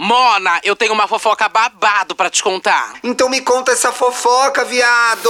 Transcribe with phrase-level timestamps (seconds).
[0.00, 2.94] Mona, eu tenho uma fofoca babado pra te contar.
[3.02, 5.28] Então me conta essa fofoca, viado!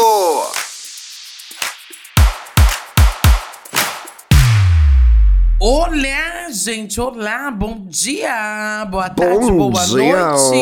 [5.59, 10.27] Olá, gente, olá, bom dia, boa tarde, Bom boa dia!
[10.29, 10.55] noite.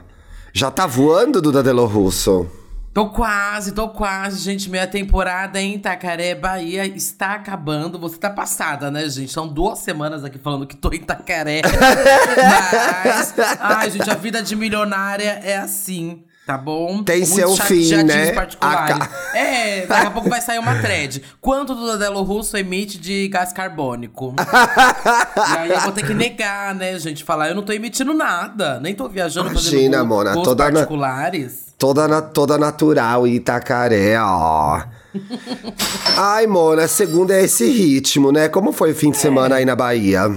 [0.54, 2.50] Já tá voando, Duda Delo Russo?
[2.96, 4.70] Tô quase, tô quase, gente.
[4.70, 7.98] Minha temporada em Itacaré, Bahia está acabando.
[7.98, 9.30] Você tá passada, né, gente?
[9.30, 11.60] São duas semanas aqui falando que tô em Itacaré.
[13.04, 16.24] Mas, ai, gente, a vida de milionária é assim.
[16.46, 17.02] Tá bom?
[17.02, 18.32] Tem Muitos seu chat- fim, né?
[18.32, 21.22] ca- É, daqui a pouco vai sair uma thread.
[21.38, 24.34] Quanto do Dadelo Russo emite de gás carbônico?
[25.36, 27.22] e aí eu vou ter que negar, né, gente?
[27.24, 28.80] Falar, eu não tô emitindo nada.
[28.80, 31.60] Nem tô viajando Imagina, fazendo voo- Mona, toda particulares.
[31.60, 34.82] Na- toda natural, Itacaré, ó.
[36.16, 38.48] Ai, Mona, segunda é esse ritmo, né?
[38.48, 40.30] Como foi o fim de semana aí na Bahia?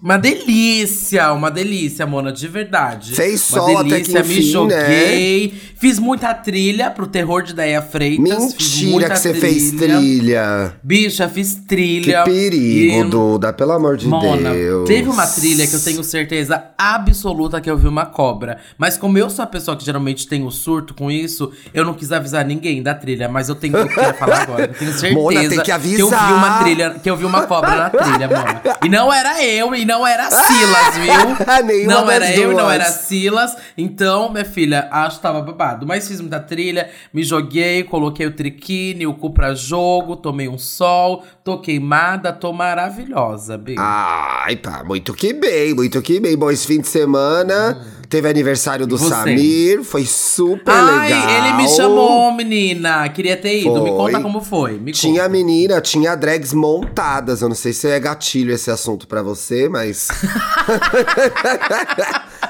[0.00, 3.14] Uma delícia, uma delícia, Mona, de verdade.
[3.14, 5.54] Fez uma sol até delícia, que me enfim, joguei.
[5.78, 8.38] Fiz muita trilha pro terror de Deia Freitas.
[8.38, 10.74] Mentira que você fez trilha.
[10.82, 12.24] Bicha, fiz Que trilha.
[12.24, 14.86] perigo, E- Duda, pelo amor de Mona, Deus.
[14.86, 18.58] teve uma trilha que eu tenho certeza absoluta que eu vi uma cobra.
[18.76, 21.94] Mas como eu sou a pessoa que geralmente tem o surto com isso, eu não
[21.94, 23.28] quis avisar ninguém da trilha.
[23.30, 24.62] Mas eu tenho eu quero falar agora.
[24.64, 26.32] Eu tenho certeza Mona, tem que eu vi avisar.
[26.34, 28.62] uma trilha, que eu vi uma cobra na trilha, Mona.
[28.84, 31.64] E não era eu, e não era Silas, viu?
[31.66, 33.56] Nenhuma não era eu, e não era Silas.
[33.78, 35.86] Então, minha filha, acho que tava babado.
[35.86, 40.58] Mas fiz muita trilha, me joguei, coloquei o triquine, o cu pra jogo, tomei um
[40.58, 43.80] sol, tô queimada, tô maravilhosa, beijo.
[43.82, 46.36] Ai, pá, muito que bem, muito que bem.
[46.36, 49.08] Bom, esse fim de semana teve aniversário do Você?
[49.10, 51.30] Samir, foi super Ai, legal.
[51.30, 53.08] ele me chamou, menina.
[53.08, 53.82] Queria ter ido.
[53.82, 54.12] Me Foi.
[54.12, 54.78] conta como foi.
[54.78, 55.28] Me Tinha conta.
[55.28, 57.42] menina, tinha drags montadas.
[57.42, 60.08] Eu não sei se é gatilho esse assunto pra você, mas.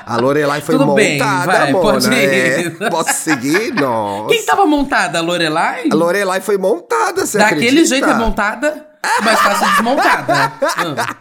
[0.06, 1.82] A Lorelai foi Tudo bem, montada, vai, Mona.
[1.92, 2.76] pode ir.
[2.80, 2.90] é.
[2.90, 3.74] Posso seguir?
[3.80, 4.28] Nossa.
[4.28, 5.18] Quem tava montada?
[5.18, 5.88] A Lorelai?
[5.90, 7.86] A Lorelai foi montada, você Daquele acredita?
[7.88, 8.86] jeito é montada?
[9.24, 10.52] Mais fácil desmontada.
[10.78, 11.16] Ah,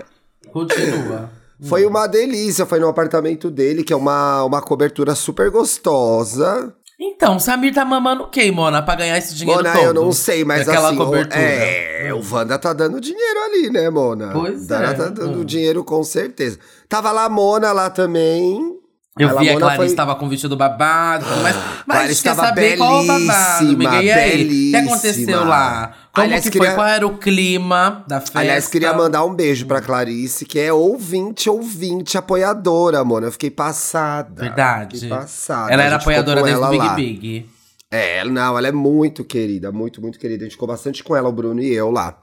[0.54, 1.30] Continua.
[1.68, 6.74] Foi uma delícia, foi no apartamento dele, que é uma, uma cobertura super gostosa.
[7.00, 9.84] Então, Samir tá mamando quem, Mona, pra ganhar esse dinheiro Mona, todo?
[9.86, 11.42] eu não sei, mas Daquela assim, o- cobertura.
[11.42, 14.32] é, o Wanda tá dando dinheiro ali, né, Mona?
[14.32, 14.94] Pois Ela é.
[14.94, 15.46] tá dando Hum.
[15.46, 16.58] dinheiro com certeza.
[16.88, 18.80] Tava lá a Mona lá também.
[19.18, 21.56] Eu Ela, vi a Clarice foi- tava com o vestido babado, mas,
[21.88, 24.04] mas Clarice quer saber qual o babado, amiga.
[24.04, 25.94] E aí, o que aconteceu lá?
[26.12, 26.76] Como Aliás, que queria- foi?
[26.76, 28.40] Qual era o clima da festa?
[28.40, 33.28] Aliás, queria mandar um beijo pra Clarice, que é ouvinte, ouvinte, apoiadora, Mona.
[33.28, 34.42] Eu fiquei passada.
[34.44, 35.00] Verdade.
[35.00, 35.72] Fiquei passada.
[35.72, 36.94] Ela A era gente apoiadora desde o Big lá.
[36.96, 37.50] Big.
[37.90, 40.44] É, não, ela é muito querida, muito, muito querida.
[40.44, 42.18] A gente ficou bastante com ela, o Bruno e eu lá.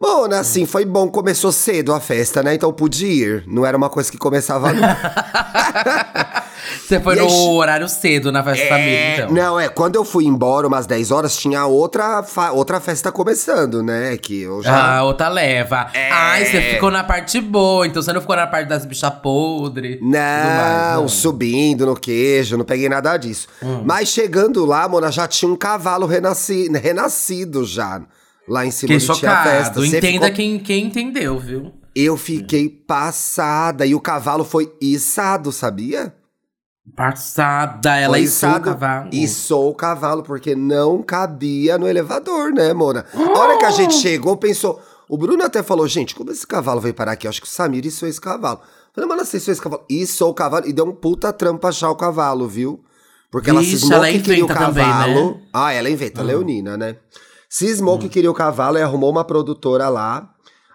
[0.00, 2.54] Bom, assim, foi bom, começou cedo a festa, né?
[2.54, 3.44] Então pude ir.
[3.48, 4.72] Não era uma coisa que começava.
[4.72, 4.82] não.
[6.86, 9.30] Você foi E no aí, horário cedo na festa da família, É, então.
[9.32, 13.82] Não, é, quando eu fui embora, umas 10 horas, tinha outra, fa- outra festa começando,
[13.82, 14.16] né?
[14.16, 14.98] Que eu já.
[14.98, 15.88] Ah, outra leva.
[15.92, 16.10] É.
[16.10, 19.98] Ai, você ficou na parte boa, então você não ficou na parte das bichas podres.
[20.00, 23.48] Não, subindo no queijo, não peguei nada disso.
[23.62, 23.82] Hum.
[23.84, 28.00] Mas chegando lá, Mona, já tinha um cavalo renasci- renascido já.
[28.48, 29.26] Lá em cima Fiquei do festa.
[29.26, 29.80] chocado.
[29.80, 31.72] Você Entenda ficou- quem, quem entendeu, viu?
[31.94, 33.84] Eu fiquei passada.
[33.84, 36.14] E o cavalo foi içado, sabia?
[36.96, 39.10] Passada, ela foi içou o cavalo.
[39.12, 43.04] Içou o cavalo, porque não cabia no elevador, né, Mona?
[43.14, 44.80] A hora que a gente chegou, pensou.
[45.08, 47.26] O Bruno até falou, gente, como esse cavalo veio parar aqui?
[47.26, 48.60] Eu acho que o Samir içou esse cavalo.
[48.94, 49.84] Falei, mano, você içou esse cavalo?
[49.88, 52.82] Içou o cavalo e deu um puta trampo achar o cavalo, viu?
[53.30, 55.30] Porque ela Vixe, cismou ela que queria o inventa também, cavalo.
[55.34, 55.40] né?
[55.52, 56.96] Ah, ela inventa, Leonina, né?
[57.48, 60.28] Cismou que queria o cavalo e arrumou uma produtora lá.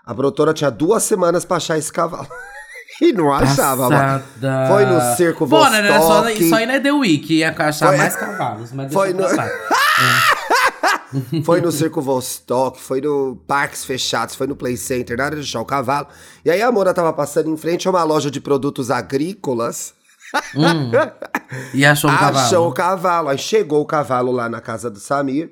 [0.05, 2.27] A produtora tinha duas semanas pra achar esse cavalo.
[3.01, 4.23] e não achava, mano.
[4.23, 4.67] Passada.
[4.67, 6.49] Foi no Circo Pô, né, né, só, Vostok.
[6.49, 9.23] só aí não é The Week, ia achar Foi- mais cavalos, mas Foi no-.
[11.45, 15.43] Foi no Circo Vostok, foi no Parques Fechados, foi no Play Center, na área de
[15.43, 16.07] achar o cavalo.
[16.43, 19.93] E aí a Mona tava passando em frente a uma loja de produtos agrícolas.
[21.75, 22.37] E achou o cavalo.
[22.39, 23.29] Achou o cavalo.
[23.29, 25.51] Aí chegou o cavalo lá na casa do Samir.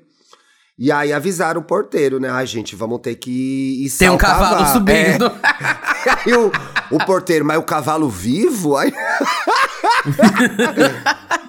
[0.83, 2.27] E aí avisaram o porteiro, né?
[2.27, 5.27] Ai, gente, vamos ter que içar Tem um cavalo subindo.
[5.27, 6.09] É.
[6.25, 6.51] Aí o,
[6.91, 8.77] o porteiro, mas o cavalo vivo?
[8.77, 8.91] Aí...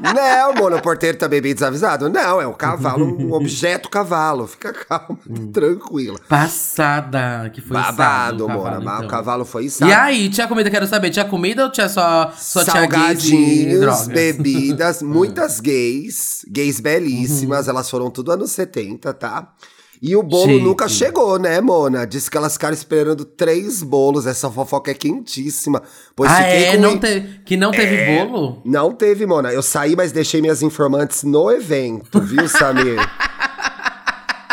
[0.03, 2.09] Não, mano, o porteiro também bem desavisado.
[2.11, 4.49] Não, é um cavalo, um objeto cavalo.
[4.49, 5.19] Fica calma,
[5.53, 6.19] tranquila.
[6.29, 8.83] Passada, que foi Babado, mano.
[8.83, 9.05] então.
[9.05, 9.91] O cavalo foi içado.
[9.91, 15.61] E aí, tinha comida, quero saber, tinha comida ou tinha só, só Salgadinhos, bebidas, muitas
[15.61, 19.53] gays, gays belíssimas, elas foram tudo anos 70, tá?
[20.03, 20.65] E o bolo Chique.
[20.65, 22.05] nunca chegou, né, Mona?
[22.05, 24.27] Disse que elas ficaram esperando três bolos.
[24.27, 25.81] Essa fofoca é quentíssima.
[26.17, 26.75] Pois ah, é?
[26.75, 27.41] com Não te...
[27.45, 28.61] Que não teve bolo?
[28.65, 29.53] Não teve, Mona.
[29.53, 32.99] Eu saí, mas deixei minhas informantes no evento, viu, Samir?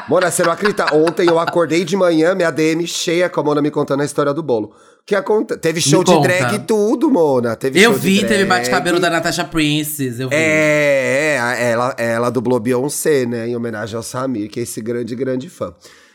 [0.07, 0.95] Mona, você não acredita?
[0.95, 4.33] Ontem eu acordei de manhã, minha DM cheia com a Mona me contando a história
[4.33, 4.73] do bolo.
[5.05, 5.59] Que acontece?
[5.59, 7.55] Teve show de drag e tudo, Mona.
[7.55, 10.35] Teve Eu show de vi, teve bate-cabelo da Natasha Princess, eu vi.
[10.35, 13.47] É, é, ela, ela dublou Beyoncé, né?
[13.47, 15.73] Em homenagem ao Samir, que é esse grande, grande fã.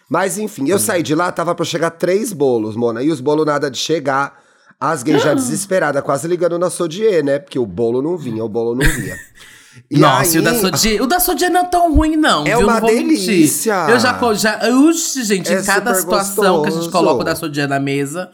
[0.09, 3.03] Mas enfim, eu saí de lá, tava pra chegar três bolos, Mona.
[3.03, 4.43] E os bolos nada de chegar.
[4.79, 7.39] As gays já desesperadas, quase ligando na Sodier, né?
[7.39, 9.17] Porque o bolo não vinha, o bolo não vinha.
[9.91, 12.43] E Nossa, e o da aí- Sodier, o da não é tão ruim, não.
[12.47, 12.61] É viu?
[12.67, 13.77] uma não delícia.
[13.77, 13.95] Mentir.
[13.95, 14.61] Eu já, já.
[14.71, 16.91] Uxi, gente, É em cada situação que a gente gostoso.
[17.05, 18.31] coloca o da Sodier na mesa.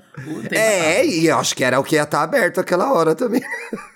[0.49, 3.43] tem É, e eu acho que era o que ia estar aberto aquela hora também.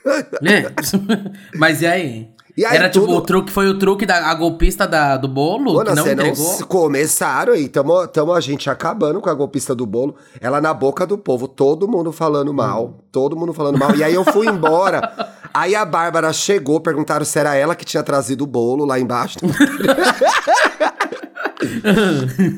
[0.07, 0.71] É.
[1.59, 2.29] Mas e aí?
[2.57, 5.27] E aí Era tipo, tudo- o truque, foi o truque da a golpista da, do
[5.27, 5.73] bolo?
[5.73, 6.53] Mona, que não não entregou?
[6.53, 10.15] s- começaram aí, tamo, tamo a gente acabando com a golpista do bolo.
[10.41, 12.55] Ela na boca do povo, todo mundo falando Hum.
[12.55, 13.95] mal, todo mundo falando mal.
[13.97, 15.01] E aí eu fui embora.
[15.53, 19.39] aí a Bárbara chegou, perguntaram se era ela que tinha trazido o bolo lá embaixo.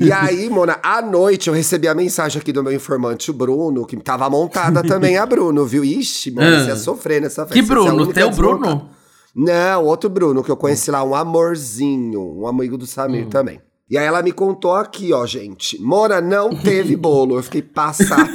[0.01, 3.87] e aí, Mona, à noite eu recebi a mensagem aqui do meu informante, o Bruno,
[3.87, 5.85] que tava montada também a Bruno, viu?
[5.85, 6.61] Ixi, Mona, Ah.
[6.65, 7.55] você ia sofrer nessa festa.
[7.55, 8.13] Que é Bruno?
[8.13, 8.31] Teu.
[8.31, 8.91] Bruno?
[9.37, 13.61] Não, outro Bruno, que eu conheci lá, um amorzinho, um amigo do Samir também.
[13.89, 15.81] E aí ela me contou aqui, ó, gente.
[15.81, 17.37] Mona, não teve bolo.
[17.37, 18.27] Eu fiquei passada.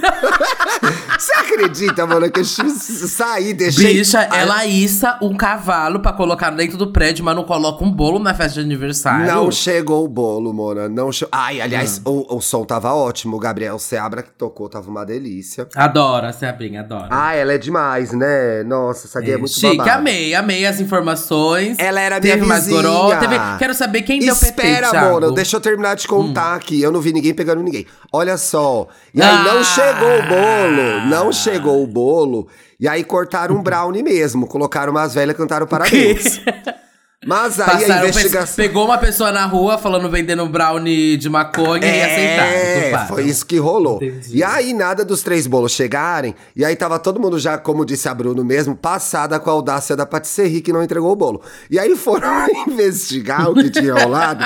[1.21, 3.94] Você acredita, Mona, que eu saí, deixei...
[3.94, 8.18] Bicha, ela issa um cavalo pra colocar dentro do prédio, mas não coloca um bolo
[8.18, 9.27] na festa de aniversário.
[9.27, 10.89] Não chegou o bolo, Mona.
[10.89, 11.27] Não che...
[11.31, 12.09] Ai, aliás, Ah.
[12.09, 13.38] o, o som tava ótimo.
[13.38, 15.68] O Gabriel Seabra que tocou, tava uma delícia.
[15.75, 17.07] Adoro a Sebrinha, adoro.
[17.12, 18.63] Ah, ela é demais, né?
[18.63, 19.97] Nossa, essa gay é, muito Chique, babada.
[20.00, 21.77] amei, amei as informações.
[21.77, 22.81] Ela era minha Teve mais vizinha.
[22.81, 25.09] goró, teve- Quero saber quem deu PT, Espera.
[25.12, 26.81] Mona, deixa eu terminar de contar aqui.
[26.81, 27.85] Eu não vi ninguém pegando ninguém.
[28.12, 28.88] Olha só.
[29.13, 29.44] E aí Ah!
[29.44, 31.10] não chegou o bolo.
[31.11, 32.47] Não chegou o bolo.
[32.79, 34.47] E aí cortaram um brownie mesmo.
[34.47, 36.41] Colocaram umas velhas e cantaram parabéns.
[37.23, 38.55] Mas aí a Passaram, investigação.
[38.55, 42.51] pe- pegou uma pessoa na rua falando vendendo brownie de maconha e aceitaram.
[42.51, 43.97] É, foi isso que rolou.
[44.01, 44.37] Entendi.
[44.39, 46.33] E aí, nada dos três bolos chegarem.
[46.55, 49.95] E aí tava todo mundo já, como disse a Bruno mesmo, passada com a audácia
[49.95, 51.43] da patisserie que não entregou o bolo.
[51.69, 52.27] E aí foram
[52.67, 54.43] investigar o que tinha rolado.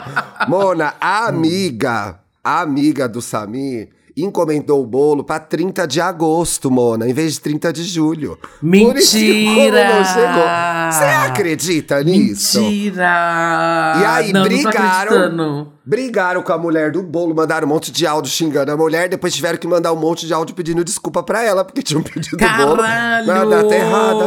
[0.49, 7.07] Mona, a amiga, a amiga do Samir, encomendou o bolo pra 30 de agosto, Mona,
[7.09, 8.39] em vez de 30 de julho.
[8.61, 10.05] Por isso que o bolo não Mentira!
[10.05, 10.91] chegou.
[10.91, 12.61] Você acredita nisso?
[12.61, 13.93] Mentira!
[14.01, 14.77] E aí, não, Não brigaram.
[15.11, 15.73] acreditando.
[15.85, 19.33] Brigaram com a mulher do bolo, mandaram um monte de áudio xingando a mulher, depois
[19.35, 22.77] tiveram que mandar um monte de áudio pedindo desculpa pra ela, porque tinham pedido bolo
[22.77, 23.27] Caralho!
[23.27, 24.25] na data errada.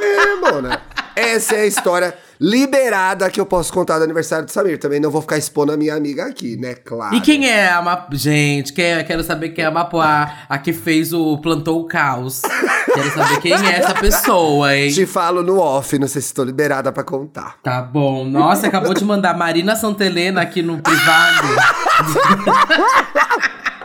[0.00, 0.80] É, mona.
[1.14, 4.78] Essa é a história liberada que eu posso contar do aniversário do Samir.
[4.78, 6.74] Também não vou ficar expondo a minha amiga aqui, né?
[6.74, 7.14] Claro.
[7.14, 8.16] E quem é a Mapo...
[8.16, 9.04] Gente, quem é?
[9.04, 12.42] quero saber quem é a Mapoá, a que fez o Plantou o Caos.
[12.96, 14.90] Quero saber quem é essa pessoa, hein?
[14.90, 17.56] Te falo no off, não sei se estou liberada pra contar.
[17.62, 18.24] Tá bom.
[18.24, 21.46] Nossa, acabou de mandar Marina Santelena aqui no privado.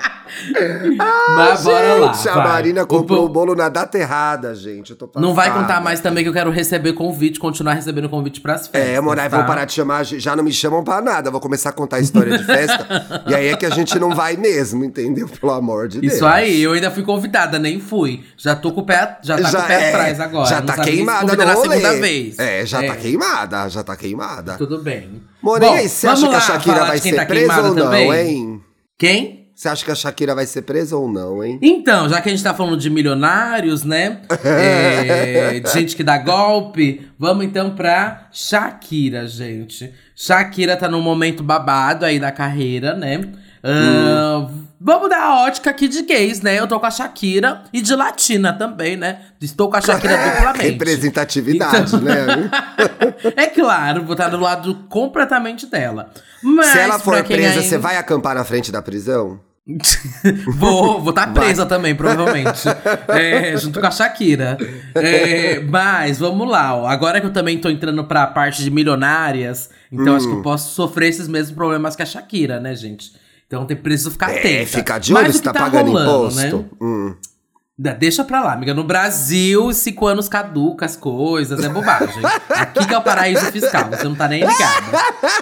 [1.35, 2.11] Mas bora lá.
[2.11, 2.47] a vai.
[2.47, 4.95] Marina O comprou o, po- bolo na data errada, gente.
[5.17, 8.81] Não vai contar mais também que eu quero receber convite, continuar recebendo convite pras festas.
[8.95, 9.37] É, Morai, tá?
[9.37, 11.29] vão parar de chamar, já não me chamam pra nada.
[11.31, 13.23] Vou começar a contar a história de festa.
[13.27, 15.27] e aí é que a gente não vai mesmo, entendeu?
[15.27, 16.13] Pelo amor de Deus.
[16.13, 18.23] Isso aí, eu ainda fui convidada, nem fui.
[18.37, 20.49] Já tô com o pé, já tá com o pé é, atrás agora.
[20.49, 22.39] Já Não tá queimada no na segunda vez.
[22.39, 24.55] É, já tá queimada, já tá queimada.
[24.57, 25.21] Tudo bem.
[25.41, 27.75] Mona, Bom, e aí, você acha que a Shakira vai ser tá presa queimada ou
[27.75, 28.11] não, também?
[28.13, 28.61] hein?
[28.97, 29.40] Quem?
[29.61, 31.59] Você acha que a Shakira vai ser presa ou não, hein?
[31.61, 34.21] Então, já que a gente tá falando de milionários, né?
[34.43, 39.93] é, de gente que dá golpe, vamos então pra Shakira, gente.
[40.15, 43.21] Shakira tá num momento babado aí da carreira, né?
[43.63, 44.49] Ah,
[44.83, 46.57] Vamos dar a ótica aqui de gays, né?
[46.59, 49.19] Eu tô com a Shakira e de latina também, né?
[49.39, 50.71] Estou com a Shakira duplamente.
[50.71, 52.49] Representatividade, Então- né?
[53.37, 56.09] É claro, vou estar do lado completamente dela.
[56.41, 59.39] Mas, Se ela for presa, ainda- você vai acampar na frente da prisão?
[60.55, 62.61] Vou vou estar presa também, provavelmente.
[63.09, 64.57] É, junto com a Shakira.
[64.95, 66.75] É, mas, vamos lá.
[66.75, 66.87] Ó.
[66.87, 70.37] Agora que eu também tô entrando pra parte de milionárias, então acho que Hum.
[70.37, 73.11] eu posso sofrer esses mesmos problemas que a Shakira, né, gente?
[73.47, 74.47] Então tem preciso ficar atenta.
[74.47, 76.47] É, fica de olho se que tá, pagando rolando, né?
[76.47, 76.77] imposto.
[76.81, 77.15] Hum.
[77.97, 78.75] Deixa pra lá, amiga.
[78.75, 82.21] No Brasil, cinco anos caduca as coisas, é bobagem.
[82.49, 84.99] Aqui que é o paraíso fiscal, você não tá nem ligada.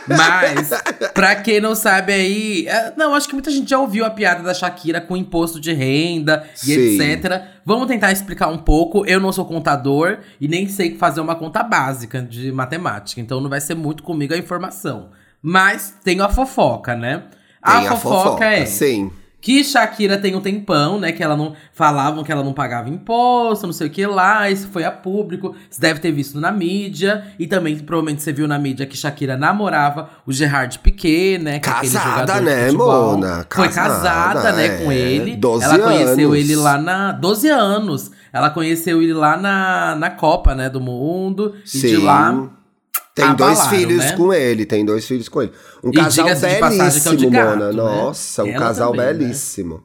[0.07, 0.69] Mas,
[1.13, 2.65] pra quem não sabe aí.
[2.65, 5.73] é, Não, acho que muita gente já ouviu a piada da Shakira com imposto de
[5.73, 7.01] renda e Sim.
[7.01, 7.41] etc.
[7.65, 9.05] Vamos tentar explicar um pouco.
[9.05, 13.49] Eu não sou contador e nem sei fazer uma conta básica de matemática, então não
[13.49, 15.09] vai ser muito comigo a informação.
[15.41, 17.23] Mas tem a fofoca, né?
[17.65, 19.11] Tem a fofoca, é sim.
[19.41, 21.11] Que Shakira tem um tempão, né?
[21.13, 21.53] Que ela não.
[21.71, 24.49] Falavam que ela não pagava imposto, não sei o que lá.
[24.49, 25.55] Isso foi a público.
[25.69, 27.23] Você deve ter visto na mídia.
[27.39, 31.53] E também, provavelmente, você viu na mídia que Shakira namorava o Gerard Piquet, né?
[31.53, 32.71] É aquele Casada, de né.
[32.71, 33.45] Mona?
[33.49, 35.37] Foi Casada, casada, né, com ele.
[35.37, 36.37] 12 ela conheceu anos.
[36.43, 37.11] ele lá na.
[37.13, 38.11] 12 anos.
[38.33, 41.55] Ela conheceu ele lá na, na Copa, né, do mundo.
[41.65, 42.03] E de Sim.
[42.03, 42.49] lá.
[43.19, 44.11] Tem dois abalaram, filhos né?
[44.17, 45.51] com ele, tem dois filhos com ele.
[45.83, 47.67] Um E casal é belíssimo, gato, Mona.
[47.67, 47.71] né?
[47.73, 49.13] Nossa, um Ela casal também, né?
[49.13, 49.83] belíssimo.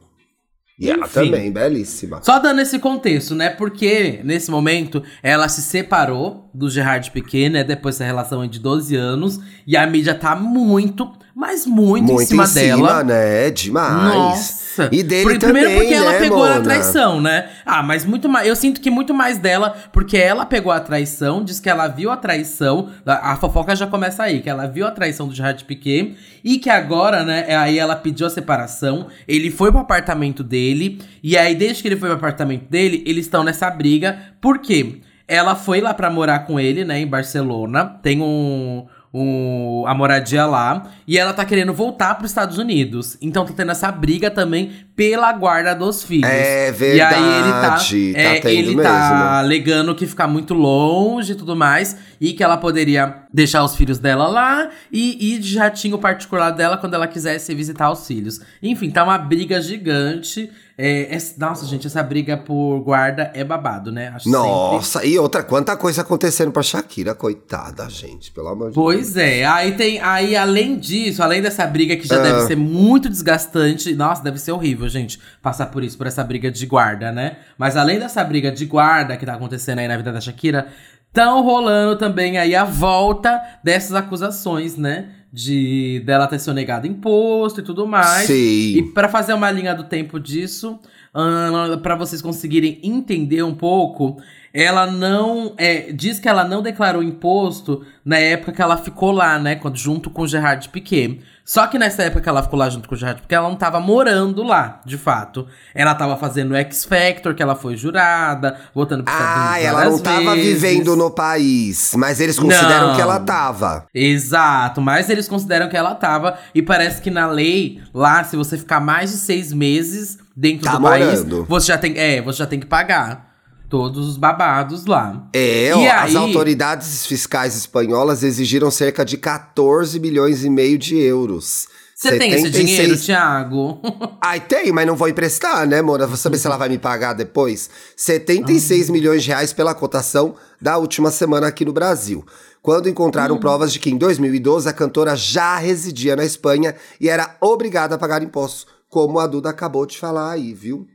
[0.77, 1.15] E ela Enfim.
[1.27, 2.19] também, belíssima.
[2.23, 3.49] Só dando esse contexto, né?
[3.49, 7.63] Porque nesse momento ela se separou do Gerard Piquet, né?
[7.63, 9.39] Depois dessa relação de 12 anos.
[9.67, 13.05] E a mídia tá muito, mas muito, Muito em cima dela.
[13.05, 13.51] né?
[13.51, 14.15] Demais.
[14.15, 14.64] Nossa.
[14.91, 16.61] E dele Por- também, Primeiro porque ela né, pegou a Mona?
[16.63, 17.49] traição, né?
[17.65, 18.47] Ah, mas muito mais.
[18.47, 22.11] Eu sinto que muito mais dela, porque ela pegou a traição, diz que ela viu
[22.11, 22.91] a traição.
[23.07, 26.59] A, a fofoca já começa aí, que ela viu a traição do Gerard Piquet e
[26.59, 27.45] que agora, né?
[27.49, 29.07] é Aí ela pediu a separação.
[29.27, 31.01] Ele foi pro apartamento dele.
[31.23, 34.19] E aí, desde que ele foi pro apartamento dele, eles estão nessa briga.
[34.41, 35.01] Por quê?
[35.27, 37.87] Ela foi lá pra morar com ele, né, em Barcelona.
[38.03, 40.91] Tem um, um, a moradia lá.
[41.07, 43.17] E ela tá querendo voltar pros Estados Unidos.
[43.23, 46.31] Então tá tendo essa briga também pela guarda dos filhos.
[46.31, 48.83] É E aí ele tá, verdade, tá é, tendo ele mesmo.
[48.83, 51.97] tá alegando que fica muito longe e tudo mais.
[52.21, 56.77] E que ela poderia deixar os filhos dela lá e ir de jatinho particular dela
[56.79, 58.41] quando ela quisesse visitar os filhos.
[58.63, 60.51] Enfim, tá uma briga gigante.
[60.77, 64.09] É, é- nossa, gente, essa briga por guarda é babado, né?
[64.09, 64.39] Acho sempre.
[64.41, 68.85] Nossa, e outra, quanta coisa acontecendo pra Shakira, coitada, gente, pelo amor de Deus.
[68.85, 70.01] Pois é, aí tem.
[70.01, 72.23] Aí, além disso, além dessa briga que já Ah.
[72.23, 73.95] deve ser muito desgastante.
[73.95, 77.37] Nossa, deve ser horrível, gente, passar por isso, por essa briga de guarda, né?
[77.59, 80.69] Mas além dessa briga de guarda que tá acontecendo aí na vida da Shakira,
[81.13, 85.11] tão rolando também aí a volta dessas acusações, né?
[85.33, 88.27] De dela ter sonegado imposto e tudo mais.
[88.27, 88.79] Sim.
[88.79, 90.79] E pra fazer uma linha do tempo disso,
[91.15, 94.21] ah, pra vocês conseguirem entender um pouco,
[94.55, 99.37] ela não é, diz que ela não declarou imposto na época que ela ficou lá,
[99.37, 101.21] né, quando, junto com o Gerard Piquet.
[101.45, 103.57] Só que nessa época que ela ficou lá junto com o Gerard Piquet, ela não
[103.57, 105.47] tava morando lá, de fato.
[105.75, 109.99] Ela tava fazendo o X Factor, que ela foi jurada, voltando Estados Ah, ela não
[109.99, 110.63] várias tava vezes.
[110.63, 112.95] vivendo no país, mas eles consideram Não.
[112.95, 113.87] que ela tava.
[113.93, 116.39] Exato, mas eles consideram que ela tava.
[116.55, 120.77] E parece que na lei, lá, se você ficar mais de seis meses dentro Tá
[120.77, 121.45] do país, morando.
[121.47, 121.99] você já tem.
[121.99, 123.34] É, você já tem que pagar
[123.69, 125.29] todos os babados lá.
[125.33, 130.79] É, E ó, as aí- autoridades fiscais espanholas exigiram cerca de 14 milhões e meio
[130.79, 131.67] de euros.
[131.97, 133.81] Você tem esse 76 dinheiro, Thiago?
[134.21, 136.07] Ai, tem, mas não vou emprestar, né, Mora?
[136.07, 137.71] Vou saber se ela vai me pagar depois.
[137.97, 142.25] 76 milhões de reais pela cotação da última semana aqui no Brasil.
[142.61, 147.37] Quando encontraram provas de que em 2012 a cantora já residia na Espanha e era
[147.41, 150.87] obrigada a pagar impostos, como a Duda acabou de falar aí, viu?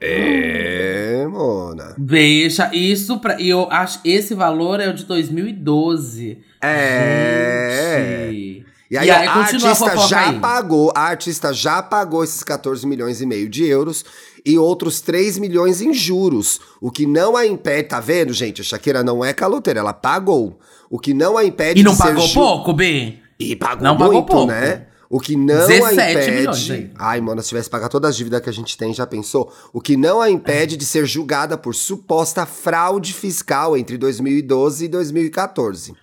[0.00, 1.94] É, Mona.
[1.98, 3.40] Deixa isso pra.
[3.40, 6.38] E eu acho esse valor é o de 2012.
[6.62, 8.28] É.
[8.30, 8.66] Gente.
[8.90, 10.40] E aí, a continua artista fofoca já aí.
[10.40, 14.04] pagou, a artista já pagou esses 14 milhões e meio de euros
[14.44, 16.60] e outros 3 milhões em juros.
[16.80, 18.62] O que não a impede, tá vendo, gente?
[18.62, 20.58] A Shakira não é caloteira, ela pagou.
[20.90, 23.14] O que não a impede E não pagou ju- pouco, B?
[23.38, 24.46] E pagou Não muito, pagou pouco.
[24.50, 24.86] né?
[25.12, 26.30] O que não a 17 impede.
[26.30, 26.90] milhões.
[26.96, 29.52] Ai, mano, se tivesse que pagar todas as dívidas que a gente tem, já pensou?
[29.72, 34.88] O que não a impede de ser julgada por suposta fraude fiscal entre 2012 e
[34.88, 35.94] 2014.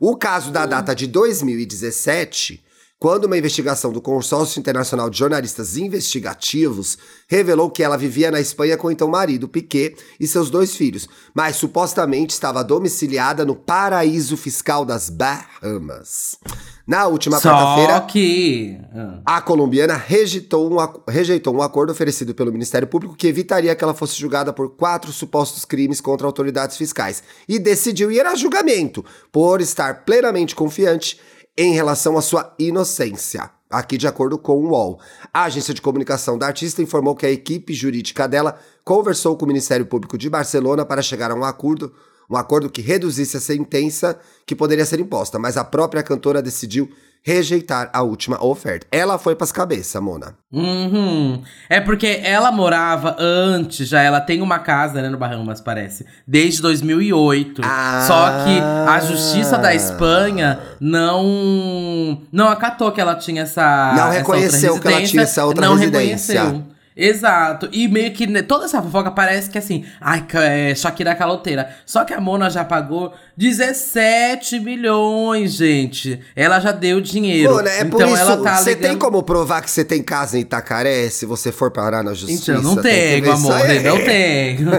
[0.00, 2.64] O caso da data de 2017,
[2.98, 8.76] quando uma investigação do Consórcio Internacional de Jornalistas Investigativos revelou que ela vivia na Espanha
[8.76, 14.84] com então marido, Piquet, e seus dois filhos, mas supostamente estava domiciliada no paraíso fiscal
[14.84, 16.36] das Bahamas.
[16.84, 18.80] Na última quarta-feira, que.
[18.94, 19.20] ah.
[19.24, 23.94] a colombiana rejeitou um, rejeitou um acordo oferecido pelo Ministério Público que evitaria que ela
[23.94, 29.60] fosse julgada por quatro supostos crimes contra autoridades fiscais e decidiu ir a julgamento por
[29.60, 31.20] estar plenamente confiante
[31.58, 33.50] em relação à sua inocência.
[33.68, 35.00] Aqui, de acordo com o UOL.
[35.34, 39.48] A agência de comunicação da artista informou que a equipe jurídica dela conversou com o
[39.48, 41.92] Ministério Público de Barcelona para chegar a um acordo
[42.30, 46.90] um acordo que reduzisse a sentença que poderia ser imposta, mas a própria cantora decidiu
[47.22, 48.86] rejeitar a última oferta.
[48.90, 50.34] Ela foi pras cabeças, Mona.
[50.52, 51.42] Uhum.
[51.68, 56.62] É porque ela morava antes, já ela tem uma casa, né, no Bahamas, parece, desde
[56.62, 57.60] 2008.
[57.64, 58.04] Ah.
[58.06, 58.60] Só que
[58.90, 64.88] a justiça da Espanha não não acatou que ela tinha essa Não essa reconheceu que
[64.88, 66.42] ela tinha essa outra não residência.
[66.42, 66.77] reconheceu.
[67.00, 67.68] Exato.
[67.70, 71.70] E meio que né, toda essa fofoca parece que assim, ai, é, Shakira caloteira.
[71.86, 76.18] Só que a Mona já pagou 17 milhões, gente.
[76.34, 77.54] Ela já deu dinheiro.
[77.54, 78.82] Mona, é por então isso, ela tá você alegando...
[78.88, 82.50] tem como provar que você tem casa em Itacaré se você for parar na justiça?
[82.52, 83.82] Então, não Tem tenho, isso amor, aí.
[83.84, 84.70] não tenho.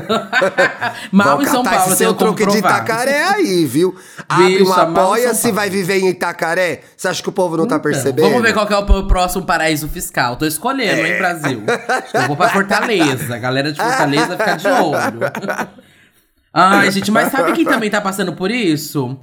[1.11, 2.57] Mal Vão em São Paulo, esse eu seu troco de.
[2.57, 3.95] Itacaré aí, viu?
[4.27, 6.81] Abre Bicha, um São apoia-se vai viver em Itacaré.
[6.97, 8.27] Você acha que o povo não tá Então, percebendo?
[8.27, 10.35] Vamos ver qual que é o próximo paraíso fiscal.
[10.35, 11.11] Tô escolhendo, É.
[11.11, 11.61] hein, Brasil.
[12.13, 13.35] Eu vou pra Fortaleza.
[13.35, 15.19] A galera de Fortaleza fica de olho.
[16.53, 19.19] Ai, gente, mas sabe quem também tá passando por isso?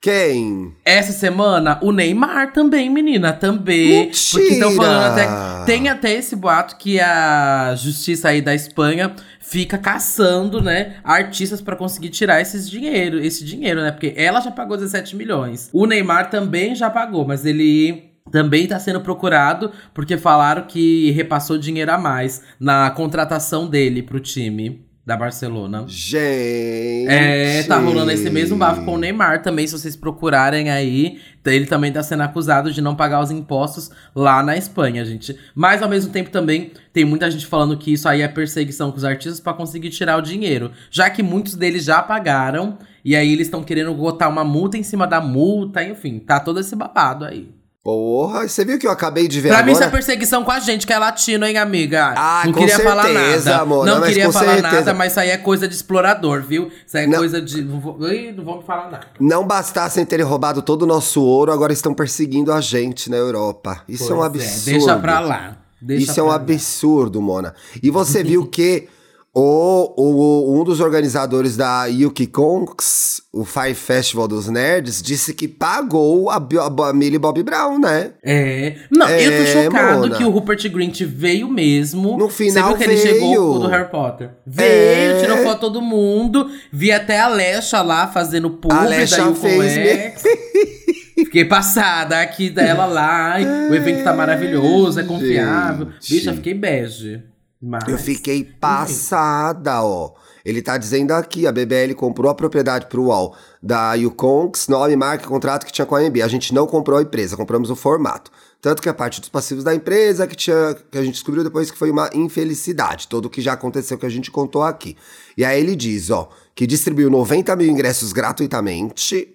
[0.00, 0.76] Quem?
[0.84, 4.04] Essa semana, o Neymar também, menina, também.
[4.04, 4.32] Mentira!
[4.32, 5.64] Porque estão falando até.
[5.64, 11.76] Tem até esse boato que a justiça aí da Espanha fica caçando, né, artistas pra
[11.76, 13.92] conseguir tirar esses dinheiro, esse dinheiro, né?
[13.92, 15.70] Porque ela já pagou 17 milhões.
[15.72, 21.56] O Neymar também já pagou, mas ele também tá sendo procurado porque falaram que repassou
[21.56, 25.84] dinheiro a mais na contratação dele pro time da Barcelona.
[25.86, 27.06] Gente.
[27.06, 31.20] É, tá rolando esse mesmo bafo com o Neymar também, se vocês procurarem aí.
[31.44, 35.38] Ele também tá sendo acusado de não pagar os impostos lá na Espanha, gente.
[35.54, 38.96] Mas ao mesmo tempo também tem muita gente falando que isso aí é perseguição com
[38.96, 40.72] os artistas pra conseguir tirar o dinheiro.
[40.90, 44.82] Já que muitos deles já pagaram, e aí eles estão querendo botar uma multa em
[44.82, 47.54] cima da multa, enfim, tá todo esse babado aí.
[47.84, 49.90] Porra, você viu que eu acabei de ver Pra mim isso agora?
[49.94, 52.14] é perseguição com a gente, que é latino, hein, amiga?
[52.16, 53.62] Ah, não com queria falar certeza, nada.
[53.62, 54.74] amor, não não, mas queria falar certeza.
[54.76, 56.70] nada, mas isso aí é coisa de explorador, viu?
[56.86, 57.18] Isso aí é Não.
[57.18, 57.62] coisa de.
[57.62, 59.06] Não vou, Ih, não me falar nada.
[59.20, 63.82] Não bastassem terem roubado todo o nosso ouro, agora estão perseguindo a gente na Europa.
[63.86, 64.64] Isso é um Pois absurdo.
[64.64, 65.56] deixa pra lá.
[65.78, 66.40] Deixa Isso é um pra lá.
[66.42, 67.54] absurdo, Mona.
[67.82, 68.88] E você viu que
[69.36, 75.48] o, o- um dos organizadores da Yuki Kongs, o Fire Festival dos Nerds, disse que
[75.48, 78.12] pagou a, Bi- a Millie Bobby Brown, né?
[78.22, 78.76] É.
[78.90, 80.16] Não, eu tô É, chocado Mona.
[80.16, 82.16] que o Rupert Grint veio mesmo.
[82.16, 83.14] No final Você viu que ele veio.
[83.14, 84.30] chegou com o do Harry Potter?
[84.46, 85.20] Veio, É.
[85.20, 86.48] tirou foto todo mundo.
[86.72, 90.22] Vi até a Lesha lá fazendo pub A da fez.
[91.16, 93.36] Fiquei passada aqui dela lá.
[93.70, 95.88] O evento tá maravilhoso, é confiável.
[96.00, 96.10] Gente.
[96.14, 97.22] Bicha, fiquei bege.
[97.64, 97.88] Mas...
[97.88, 100.12] Eu fiquei passada, ó.
[100.44, 105.24] Ele tá dizendo aqui, a BBL comprou a propriedade pro UOL da Yukonks, nome, marca
[105.24, 106.20] e contrato que tinha com a AMB.
[106.20, 108.30] A gente não comprou a empresa, compramos o formato.
[108.60, 111.70] Tanto que a parte dos passivos da empresa que, tinha, que a gente descobriu depois
[111.70, 113.08] que foi uma infelicidade.
[113.08, 114.96] Tudo que já aconteceu que a gente contou aqui.
[115.36, 119.33] E aí ele diz, ó, que distribuiu 90 mil ingressos gratuitamente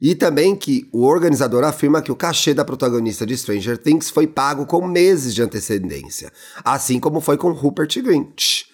[0.00, 4.26] e também que o organizador afirma que o cachê da protagonista de Stranger Things foi
[4.26, 6.30] pago com meses de antecedência,
[6.64, 8.64] assim como foi com Rupert Grint.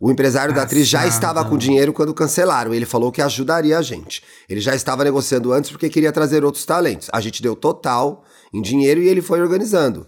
[0.00, 2.72] O empresário da atriz já estava com dinheiro quando cancelaram.
[2.72, 4.22] Ele falou que ajudaria a gente.
[4.48, 7.08] Ele já estava negociando antes porque queria trazer outros talentos.
[7.12, 8.22] A gente deu total
[8.54, 10.06] em dinheiro e ele foi organizando.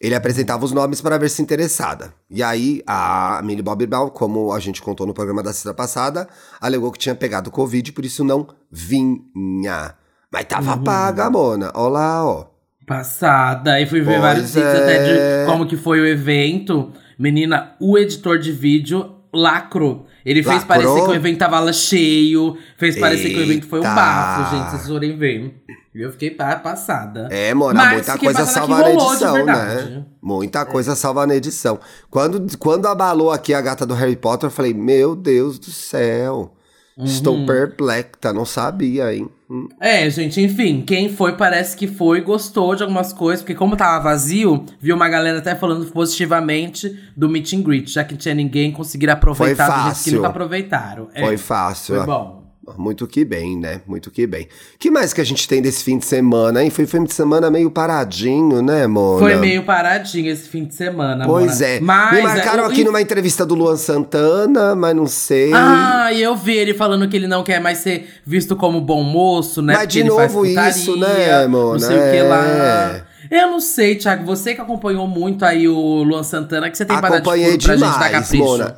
[0.00, 2.12] Ele apresentava os nomes para ver se interessada.
[2.30, 6.28] E aí, a Millie Bobby Brown, como a gente contou no programa da sexta passada,
[6.60, 9.94] alegou que tinha pegado Covid, por isso não vinha.
[10.30, 11.72] Mas tava paga, Mona.
[11.74, 12.46] Olha lá, ó.
[12.86, 13.80] Passada.
[13.80, 14.82] E fui ver Pois vários vídeos é.
[14.82, 16.92] até de como que foi o evento.
[17.18, 20.06] Menina, o editor de vídeo lacrou.
[20.26, 20.66] Ele fez Lacrou?
[20.68, 22.58] parecer que o evento tava lá cheio.
[22.76, 24.70] Fez parecer que o evento foi um bafo, gente.
[24.72, 25.54] Vocês forem ver.
[25.94, 27.28] Eu fiquei pa- passada.
[27.30, 30.04] É, Mona, Mas muita coisa salva na edição, né?
[30.20, 31.78] Muita coisa salva na edição.
[32.10, 36.52] Quando, quando abalou aqui a gata do Harry Potter, eu falei, meu Deus do céu.
[36.98, 37.44] Estou Uhum.
[37.46, 39.28] perplexa, não sabia, hein?
[39.50, 39.68] Hum.
[39.78, 44.02] É, gente, enfim, quem foi parece que foi, gostou de algumas coisas, porque como tava
[44.02, 48.34] vazio, viu uma galera até falando positivamente do meet and greet, já que não tinha
[48.34, 50.12] ninguém conseguir aproveitar do jeito que fácil.
[50.14, 51.08] nunca aproveitaram.
[51.12, 51.94] É, Foi fácil.
[51.96, 52.06] Foi ó.
[52.06, 52.45] bom.
[52.76, 53.80] Muito que bem, né?
[53.86, 54.48] Muito que bem.
[54.78, 56.70] que mais que a gente tem desse fim de semana, hein?
[56.70, 59.18] Foi fim de semana meio paradinho, né, Mona?
[59.20, 61.66] Foi meio paradinho esse fim de semana, Pois Mona.
[61.66, 61.80] é.
[61.80, 65.52] Mas, Me marcaram é, aqui e- numa entrevista do Luan Santana, mas não sei.
[65.54, 69.02] Ah, e eu vi ele falando que ele não quer mais ser visto como bom
[69.02, 69.74] moço, né?
[69.74, 71.72] Mas porque de ele faz novo isso, né, Mona?
[71.72, 72.22] Não sei o que É.
[72.22, 73.00] lá.
[73.28, 74.24] Eu não sei, Thiago.
[74.24, 78.10] Você que acompanhou muito aí o Luan Santana, que você tem furo pra gente demais,
[78.12, 78.44] capricho.
[78.44, 78.76] Mona.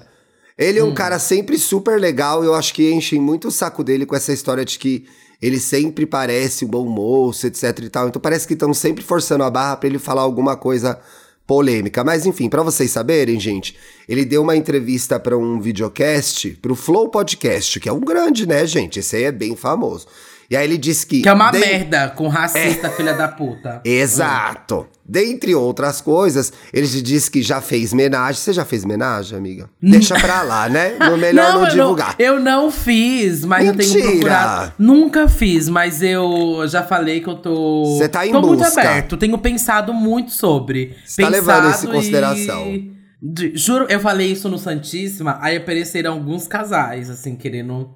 [0.58, 0.88] Ele é Hum.
[0.88, 2.42] um cara sempre super legal.
[2.44, 5.06] Eu acho que enchem muito o saco dele com essa história de que
[5.40, 8.08] ele sempre parece um bom moço, etc e tal.
[8.08, 10.98] Então parece que estão sempre forçando a barra pra ele falar alguma coisa
[11.46, 12.02] polêmica.
[12.02, 13.76] Mas enfim, pra vocês saberem, gente,
[14.08, 18.66] ele deu uma entrevista pra um videocast, pro Flow Podcast, que é um grande, né,
[18.66, 18.98] gente?
[18.98, 20.06] Esse aí é bem famoso.
[20.50, 21.20] E aí ele disse que.
[21.20, 23.80] Que é uma den- merda com racista, filha da puta.
[23.84, 24.86] Exato.
[25.06, 28.40] Dentre outras coisas, ele te disse que já fez homenagem.
[28.40, 29.68] Você já fez homenagem, amiga?
[29.82, 30.96] Deixa pra lá, né?
[30.98, 32.14] No melhor não, eu divulgar.
[32.18, 34.10] eu não fiz, mas eu tenho Mentira!
[34.10, 34.72] procurado.
[34.78, 37.96] Nunca fiz, mas eu já falei que eu tô.
[37.98, 38.80] Você tá em tô muito busca.
[38.80, 40.94] aberto, tenho pensado muito sobre.
[41.04, 42.66] Você tá levando isso em consideração.
[42.68, 42.92] E...
[43.20, 47.90] De- juro, eu falei isso no Santíssima, aí apareceram alguns casais, assim, querendo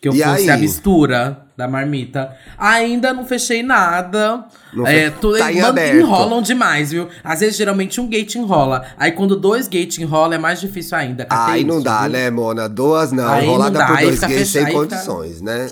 [0.00, 0.50] que eu E fosse aí?
[0.50, 2.36] a mistura da marmita.
[2.58, 4.44] Ainda não fechei nada.
[4.74, 7.08] Não é, tô- tá enrolam demais, viu?
[7.24, 8.84] Às vezes, geralmente, um gate enrola.
[8.98, 11.26] Aí, quando dois gate enrola, é mais difícil ainda.
[11.30, 12.10] Aí não isso, dá, viu?
[12.10, 12.68] né, Mona?
[12.68, 13.26] Duas não.
[13.26, 15.70] Aí não Enrolada dá, por dois fecha- sem aí fica- condições, né?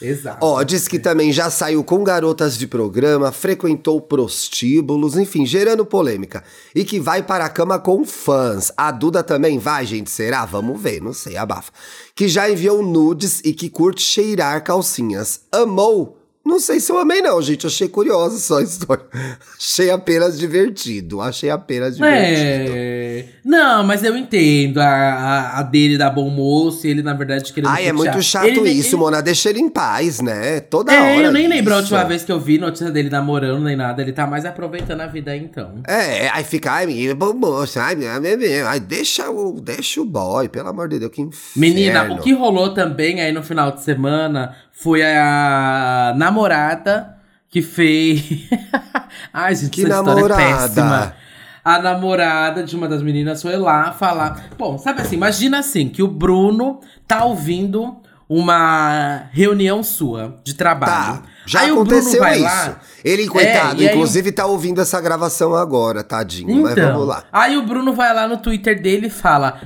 [0.00, 0.38] Exato.
[0.40, 6.42] Ó, diz que também já saiu com garotas de programa, frequentou prostíbulos, enfim, gerando polêmica.
[6.74, 8.72] E que vai para a cama com fãs.
[8.76, 10.10] A Duda também vai, gente?
[10.10, 10.44] Será?
[10.44, 11.72] Vamos ver, não sei, abafa.
[12.14, 15.42] Que já enviou nudes e que curte cheirar calcinhas.
[15.52, 16.19] Amou?
[16.50, 17.66] Não sei se eu amei, não, gente.
[17.66, 19.04] Achei curiosa só a história.
[19.58, 21.20] Achei apenas divertido.
[21.20, 22.72] Achei apenas divertido.
[22.76, 23.24] É.
[23.44, 27.52] Não, mas eu entendo a, a, a dele dar bom moço e ele, na verdade,
[27.52, 29.22] querendo Ai, é muito chato Ele isso, Mona.
[29.22, 30.60] Deixa ele em paz, né?
[30.60, 31.26] Toda É, hora.
[31.28, 31.94] eu nem lembro a isso.
[31.94, 34.02] última vez que eu vi notícia dele namorando nem nada.
[34.02, 35.82] Ele tá mais aproveitando a vida aí, então.
[35.86, 40.04] É, aí fica, ai, menina, bom moço, ai, minha bebê, ai, deixa o, deixa o
[40.04, 41.40] boy, pelo amor de Deus, que inferno.
[41.56, 47.16] Menina, o que rolou também aí no final de semana foi a namorada
[47.50, 48.48] que fez.
[49.32, 50.42] Ai, gente, Que essa história namorada?
[50.42, 51.14] é péssima.
[51.62, 54.46] A namorada de uma das meninas foi lá falar.
[54.56, 61.20] Bom, sabe assim, imagina assim, que o Bruno tá ouvindo uma reunião sua de trabalho.
[61.20, 62.42] Tá, já Aí aconteceu isso.
[62.42, 66.72] lá- Ele, coitado, É, e aí o- inclusive tá ouvindo essa gravação agora, tadinho, mas
[66.72, 67.24] Então, vamos lá.
[67.32, 69.58] aí o Bruno vai lá no Twitter dele e fala: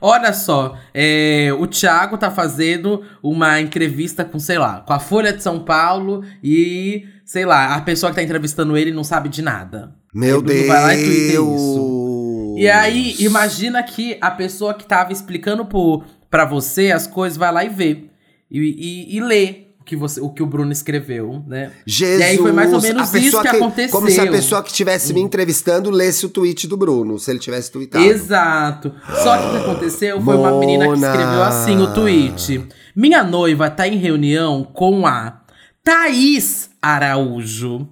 [0.00, 5.32] Olha só, é, o Thiago tá fazendo uma entrevista com, sei lá, com a Folha
[5.32, 9.40] de São Paulo e, sei lá, a pessoa que tá entrevistando ele não sabe de
[9.40, 9.94] nada.
[10.12, 10.66] Meu Deus!
[10.66, 12.54] vai lá e isso.
[12.58, 17.52] E aí, imagina que a pessoa que tava explicando pro, pra você as coisas vai
[17.52, 18.04] lá e vê.
[18.50, 21.70] E, e, e lê que, você, o que o Bruno escreveu, né?
[21.86, 23.90] Jesus, E aí foi mais ou menos isso que aconteceu.
[23.90, 27.38] Como se a pessoa que estivesse me entrevistando lesse o tweet do Bruno, se ele
[27.38, 28.04] tivesse tweetado.
[28.04, 28.92] Exato.
[29.22, 31.06] Só que o que aconteceu foi uma menina que Mona.
[31.06, 32.66] escreveu assim o tweet.
[32.96, 35.40] Minha noiva tá em reunião com a
[35.82, 37.86] Thaís Araújo.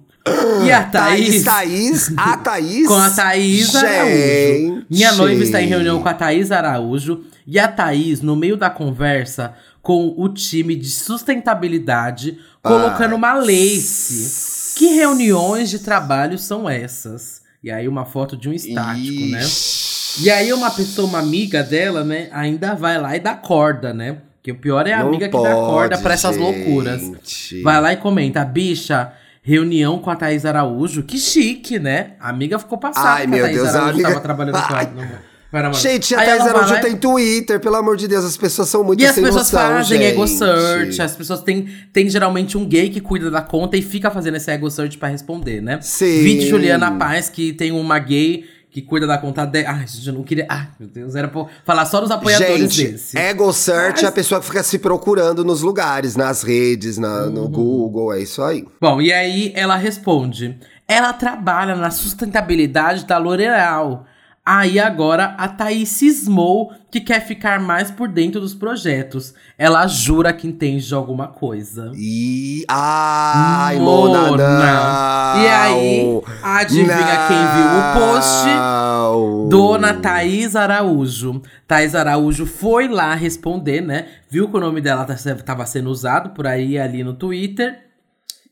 [0.65, 2.07] E a Thaís, Thaís.
[2.07, 2.87] Thaís, a Thaís.
[2.87, 4.07] Com a Thaís Araújo.
[4.07, 4.85] Gente.
[4.89, 7.23] Minha noiva está em reunião com a Thaís Araújo.
[7.45, 14.75] E a Thaís, no meio da conversa, com o time de sustentabilidade, colocando uma lace.
[14.77, 17.41] Que reuniões de trabalho são essas?
[17.61, 19.41] E aí, uma foto de um estático, né?
[19.41, 20.23] Ixi.
[20.23, 24.17] E aí uma pessoa, uma amiga dela, né, ainda vai lá e dá corda, né?
[24.35, 27.01] Porque o pior é a Não amiga que dá corda pode, pra essas loucuras.
[27.01, 27.61] gente.
[27.63, 29.11] Vai lá e comenta, bicha,
[29.43, 32.11] reunião com a Thaís Araújo, que chique, né?
[32.19, 34.73] A amiga ficou passada Ai, meu a Thaís Deus, a Araújo amiga- tava trabalhando com
[34.75, 35.73] ela.
[35.73, 39.01] Gente, a Aí Thaís Araújo tem Twitter, pelo amor de Deus, as pessoas são muito
[39.03, 40.11] E as pessoas noção, fazem gente.
[40.13, 44.09] ego search, as pessoas têm, têm geralmente um gay que cuida da conta e fica
[44.09, 45.77] fazendo esse ego search pra responder, né?
[45.81, 46.23] Sim.
[46.23, 49.69] Vídeo Juliana Paz, que tem uma gay que cuida da conta dela.
[49.69, 50.47] Ai, gente, eu não queria.
[50.49, 53.17] Ai, meu Deus, era pra falar só dos apoiadores Gente, desse.
[53.17, 57.25] ego search é a Mas- pessoa que fica se procurando nos lugares, nas redes, na-
[57.25, 57.29] Uhum.
[57.29, 58.65] no Google, é isso aí.
[58.81, 60.57] Bom, e aí ela responde:
[60.87, 64.05] ela trabalha na sustentabilidade da L'Oréal.
[64.45, 69.33] Aí agora a Thaís cismou que quer ficar mais por dentro dos projetos.
[69.57, 71.93] Ela jura que entende de alguma coisa.
[71.95, 72.65] E.
[72.67, 75.41] Ai, Mona, não.
[75.41, 78.45] E aí, adivinha quem viu o post?
[78.47, 79.47] Não.
[79.47, 81.41] Dona Thaís Araújo.
[81.65, 84.07] Thaís Araújo foi lá responder, né?
[84.29, 87.79] Viu que o nome dela estava sendo usado por aí ali no Twitter.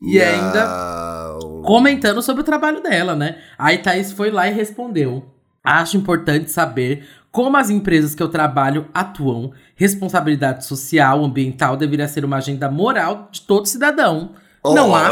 [0.00, 0.64] E ainda
[1.38, 1.62] Não.
[1.62, 3.36] comentando sobre o trabalho dela, né?
[3.58, 5.31] Aí Thaís foi lá e respondeu.
[5.64, 9.52] Acho importante saber como as empresas que eu trabalho atuam.
[9.76, 14.30] Responsabilidade social, ambiental deveria ser uma agenda moral de todo cidadão.
[14.64, 15.10] Não acha?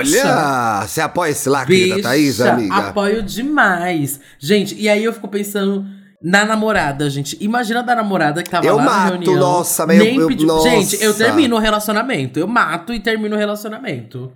[0.78, 2.76] Olha, você apoia esse lacre da Bicha, Thaís, amiga?
[2.76, 4.20] apoio demais.
[4.38, 5.84] Gente, e aí eu fico pensando
[6.22, 7.36] na namorada, gente.
[7.40, 9.34] Imagina da namorada que tava Eu lá mato, na reunião.
[9.36, 10.68] nossa, mas eu- nossa.
[10.70, 12.38] Gente, eu termino o relacionamento.
[12.38, 14.30] Eu mato e termino o relacionamento.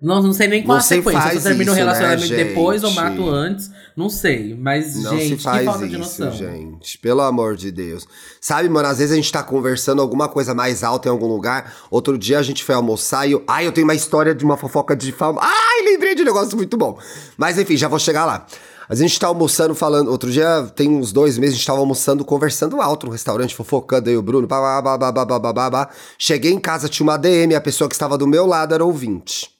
[0.00, 1.30] Não, não sei nem qual Você a sequência.
[1.30, 3.70] Se eu termino o né, relacionamento depois ou mato antes.
[3.96, 4.54] Não sei.
[4.54, 6.32] Mas, Não gente, se faz que falta isso, de noção.
[6.32, 6.98] gente.
[6.98, 8.06] Pelo amor de Deus.
[8.38, 11.74] Sabe, mano, às vezes a gente tá conversando alguma coisa mais alta em algum lugar.
[11.90, 13.42] Outro dia a gente foi almoçar e eu.
[13.48, 15.40] Ai, eu tenho uma história de uma fofoca de fama.
[15.42, 16.98] Ai, lembrei de um negócio muito bom.
[17.38, 18.46] Mas enfim, já vou chegar lá.
[18.88, 20.10] A gente tá almoçando, falando.
[20.10, 24.10] Outro dia, tem uns dois meses, a gente tava almoçando, conversando alto no restaurante, fofocando
[24.10, 24.46] aí o Bruno.
[24.46, 25.90] Pá, pá, pá, pá, pá, pá, pá.
[26.18, 29.55] Cheguei em casa, tinha uma DM, a pessoa que estava do meu lado era ouvinte.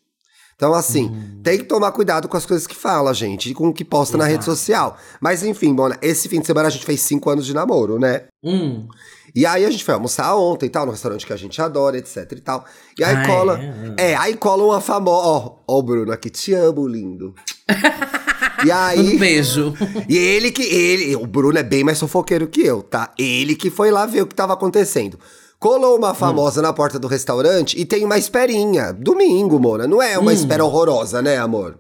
[0.57, 1.41] Então, assim, Hum.
[1.43, 4.17] tem que tomar cuidado com as coisas que fala, gente, e com o que posta
[4.17, 4.97] na rede social.
[5.21, 8.23] Mas, enfim, Bona, esse fim de semana a gente fez cinco anos de namoro, né?
[8.43, 8.89] Hum.
[9.35, 11.99] E aí a gente foi almoçar ontem e tal, no restaurante que a gente adora,
[11.99, 12.65] etc e tal.
[12.99, 13.61] E aí Ah, cola.
[13.99, 14.13] é?
[14.13, 15.27] É, aí cola uma famosa.
[15.27, 17.35] Ó, ó, o Bruno aqui, te amo, lindo.
[18.65, 19.15] E aí.
[19.17, 19.75] Um beijo.
[20.09, 20.63] E ele que.
[20.63, 23.13] ele, o Bruno é bem mais fofoqueiro que eu, tá?
[23.19, 25.19] Ele que foi lá ver o que tava acontecendo.
[25.59, 28.93] Colou uma famosa na porta do restaurante e tem uma esperinha.
[28.93, 29.87] Domingo, Mona.
[29.87, 31.79] Não é uma espera horrorosa, né, amor?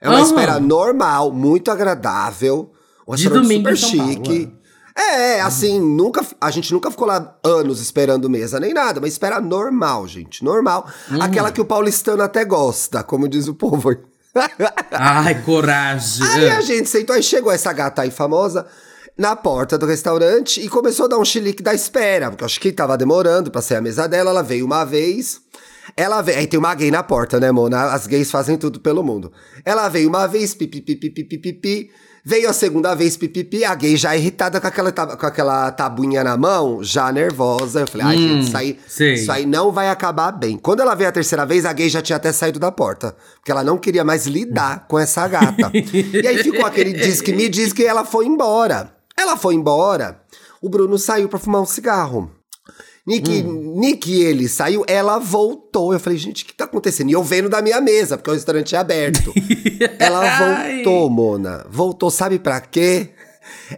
[0.00, 0.26] É uma Aham.
[0.26, 2.72] espera normal, muito agradável.
[3.08, 4.52] Um De domingo super em São Paulo, chique.
[4.98, 9.40] É, assim, nunca, a gente nunca ficou lá anos esperando mesa, nem nada, mas espera
[9.40, 10.88] normal, gente, normal.
[11.10, 11.20] Uhum.
[11.20, 13.94] Aquela que o paulistano até gosta, como diz o povo.
[14.90, 16.26] Ai, coragem.
[16.26, 18.66] Aí a gente sentou, aí chegou essa gata aí famosa
[19.16, 22.60] na porta do restaurante e começou a dar um chilique da espera, porque eu acho
[22.60, 25.40] que tava demorando pra ser a mesa dela, ela veio uma vez.
[25.96, 27.92] Ela veio, aí tem uma gay na porta, né, Mona?
[27.92, 29.32] As gays fazem tudo pelo mundo.
[29.64, 31.90] Ela veio uma vez, pipipipipipipi,
[32.24, 36.36] veio a segunda vez, pipipi, a gay já irritada com aquela, com aquela tabuinha na
[36.36, 37.80] mão, já nervosa.
[37.82, 38.78] Eu falei, ai, Hum, gente, isso aí,
[39.14, 40.58] isso aí não vai acabar bem.
[40.58, 43.16] Quando ela veio a terceira vez, a gay já tinha até saído da porta.
[43.36, 45.70] Porque ela não queria mais lidar com essa gata.
[45.72, 48.95] e aí ficou aquele diz que me diz que ela foi embora.
[49.18, 50.20] Ela foi embora,
[50.60, 52.30] o Bruno saiu pra fumar um cigarro.
[53.06, 55.92] Nick, Nick e ele saiu, ela voltou.
[55.92, 57.08] Eu falei, gente, o que tá acontecendo?
[57.08, 59.32] E eu vendo da minha mesa, porque o restaurante é aberto.
[60.00, 61.64] ela voltou, Mona.
[61.70, 63.10] Voltou, sabe pra quê?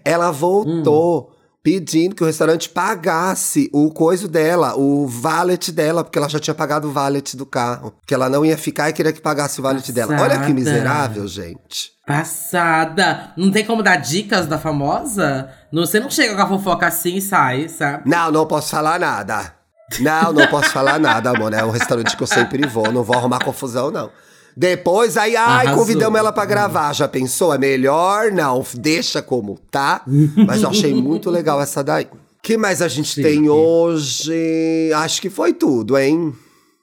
[0.03, 1.31] Ela voltou
[1.69, 6.55] pedindo que o restaurante pagasse o coisa dela, o valet dela, porque ela já tinha
[6.55, 7.93] pagado o valet do carro.
[8.07, 10.15] Que ela não ia ficar e queria que pagasse o valet dela.
[10.15, 10.55] Olha que Passada.
[10.55, 11.93] miserável, gente.
[12.07, 13.35] Passada.
[13.37, 15.51] Não tem como dar dicas da famosa?
[15.71, 18.09] Não, você não chega com a fofoca assim e sai, sabe?
[18.09, 19.53] Não, não posso falar nada.
[20.01, 21.53] Não, não posso falar nada, amor.
[21.53, 22.91] É um restaurante que eu sempre vou.
[22.91, 24.11] Não vou arrumar confusão, não.
[24.61, 25.79] Depois, aí, ai, Arrasou.
[25.85, 26.93] convidamos ela pra gravar.
[26.93, 27.55] Já pensou?
[27.55, 28.65] É melhor não.
[28.75, 30.03] Deixa como tá.
[30.47, 32.09] Mas eu achei muito legal essa daí.
[32.43, 33.23] que mais a gente Sim.
[33.23, 34.91] tem hoje?
[34.97, 36.35] Acho que foi tudo, hein?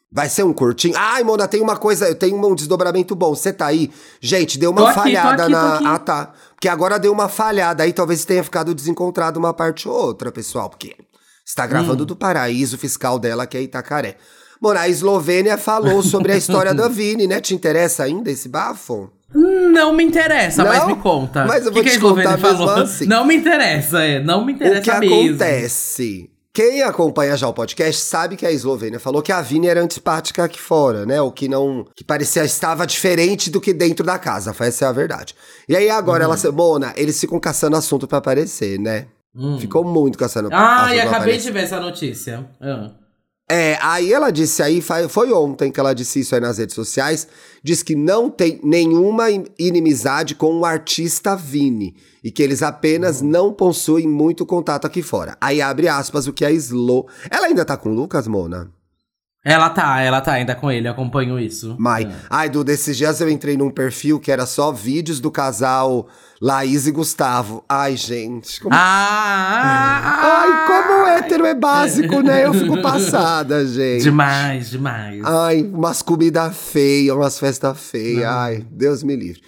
[0.09, 0.93] Vai ser um curtinho.
[0.97, 3.35] Ai, Mona, tem uma coisa, eu tenho um desdobramento bom.
[3.35, 3.91] Você tá aí?
[4.21, 5.95] Gente, deu uma aqui, falhada aqui, na.
[5.95, 6.31] Ah, tá.
[6.55, 10.69] Porque agora deu uma falhada aí, talvez tenha ficado desencontrado uma parte ou outra, pessoal.
[10.69, 10.95] Porque
[11.45, 12.07] está gravando Hum.
[12.07, 14.15] do paraíso fiscal dela, que é Itacaré.
[14.61, 17.39] Mona, a Eslovênia falou sobre a história da Vini, né?
[17.41, 19.11] Te interessa ainda esse bafo?
[19.33, 20.71] Não me interessa, Não?
[20.71, 21.45] mas me conta.
[21.45, 22.69] Mas eu O vou que te que contar mesmo falou?
[22.83, 23.05] assim.
[23.05, 24.19] Não me interessa, é.
[24.23, 25.15] Não me interessa o que mesmo.
[25.35, 26.29] acontece?
[26.53, 30.45] Quem acompanha já o podcast sabe que a Eslovênia falou que a Vini era antipática
[30.45, 31.21] aqui fora, né?
[31.21, 31.85] O que não.
[31.93, 34.55] que parecia estava diferente do que dentro da casa.
[34.57, 35.35] Essa é a verdade.
[35.67, 36.29] E aí agora Uhum.
[36.29, 36.37] ela.
[36.37, 39.07] se- Mona, eles ficam caçando assunto pra aparecer, né?
[39.35, 39.59] Hum.
[39.59, 41.41] Ficou muito caçando Ah, e acabei aparecer.
[41.41, 42.45] de ver essa notícia.
[42.61, 42.91] Ah.
[43.47, 47.27] É, aí ela disse aí, foi ontem que ela disse isso aí nas redes sociais,
[47.63, 53.21] diz que não tem nenhuma in- inimizade com o artista Vini e que eles apenas
[53.21, 55.37] não possuem muito contato aqui fora.
[55.39, 57.05] Aí abre aspas o que a Slo.
[57.29, 58.71] Ela ainda tá com o Lucas, Mona?
[59.47, 61.75] Ela tá, ela tá ainda com ele, acompanho isso.
[61.77, 62.05] Mai.
[62.05, 62.11] É.
[62.31, 66.07] Ai, Du, desses dias eu entrei num perfil que era só vídeos do casal
[66.41, 67.63] Laís e Gustavo.
[67.69, 68.59] Ai, gente.
[68.59, 68.73] Como...
[68.73, 70.19] Ah!
[70.23, 72.45] Ai, como hétero é básico, né?
[72.45, 74.03] Eu fico passada, gente.
[74.03, 75.23] Demais, demais.
[75.23, 78.25] Ai, umas comidas feias, umas festas feias.
[78.25, 79.41] Ai, Deus me livre.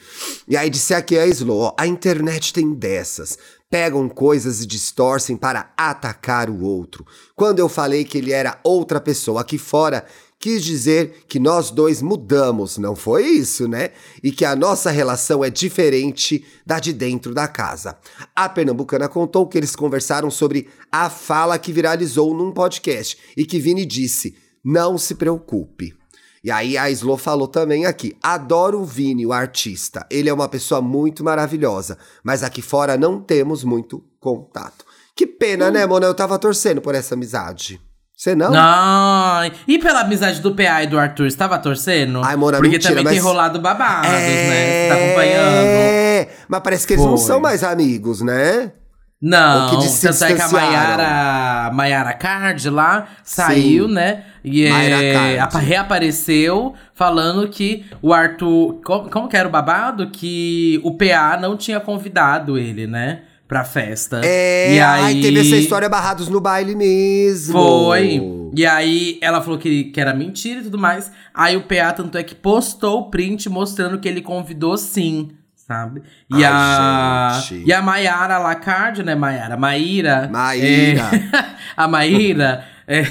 [0.48, 3.38] E aí disse aqui a Slo, ó, a internet tem dessas.
[3.70, 7.06] Pegam coisas e distorcem para atacar o outro.
[7.36, 10.06] Quando eu falei que ele era outra pessoa aqui fora,
[10.40, 13.90] quis dizer que nós dois mudamos, não foi isso, né?
[14.24, 17.98] E que a nossa relação é diferente da de dentro da casa.
[18.34, 23.60] A pernambucana contou que eles conversaram sobre a fala que viralizou num podcast e que
[23.60, 25.97] Vini disse: não se preocupe.
[26.44, 30.06] E aí a Slo falou também aqui: adoro o Vini, o artista.
[30.10, 34.86] Ele é uma pessoa muito maravilhosa, mas aqui fora não temos muito contato.
[35.16, 36.06] Que pena, né, Mona?
[36.06, 37.82] Eu tava torcendo por essa amizade.
[38.16, 38.52] Você não?
[38.56, 42.22] Ai, e pela amizade do PA e do Arthur, você tava torcendo?
[42.24, 44.20] Ai, Mona, Porque mentira, também mas- tem rolado babados, né?
[44.20, 46.38] Você tá É, acompanhando.
[46.48, 47.28] mas parece que eles não Foi.
[47.28, 48.72] são mais amigos, né?
[49.20, 50.48] Não, Ou que se tanto é que a.
[50.48, 53.94] Mayara, Mayara Card lá saiu, Sim.
[53.94, 54.26] né?
[54.44, 58.80] E é, reapareceu falando que o Arthur.
[58.86, 60.12] Como, como que era o babado?
[60.12, 63.22] Que o PA não tinha convidado ele, né?
[63.48, 64.22] Pra festa.
[64.24, 67.54] É, e ai, aí teve essa história barrados no baile mesmo.
[67.54, 68.22] Foi.
[68.56, 71.12] E aí ela falou que, que era mentira e tudo mais.
[71.34, 75.30] Aí o PA, tanto é que postou o print mostrando que ele convidou sim.
[75.68, 76.02] Sabe?
[76.30, 77.40] E Ai, a.
[77.42, 77.68] gente.
[77.68, 79.58] E a Maiara Lacarde, né, Maiara?
[79.58, 80.30] Maíra.
[80.32, 81.02] Maíra.
[81.14, 82.64] é, a Maíra.
[82.88, 83.04] é,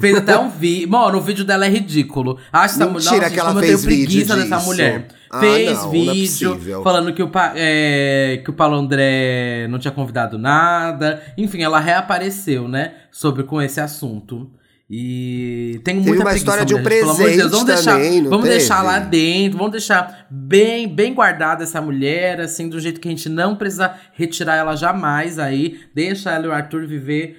[0.00, 0.88] fez até um vídeo.
[0.90, 2.36] Mano, o vídeo dela é ridículo.
[2.52, 3.10] Acho essa mulher.
[3.12, 4.66] Mentira que ela como eu fez tenho preguiça vídeo dessa disso.
[4.68, 5.06] mulher.
[5.30, 9.78] Ah, fez não, não é vídeo falando que o, é, que o Paulo André não
[9.78, 11.22] tinha convidado nada.
[11.38, 12.94] Enfim, ela reapareceu, né?
[13.12, 14.50] Sobre com esse assunto.
[14.92, 17.92] E tem muita uma preguiça, história de um mulher, gente, de Deus, presente vamos deixar,
[17.92, 18.86] também, não vamos deixar teve?
[18.88, 23.28] lá dentro, vamos deixar bem, bem guardada essa mulher, assim, do jeito que a gente
[23.28, 25.78] não precisa retirar ela jamais aí.
[25.94, 27.38] Deixa ela e o Arthur viver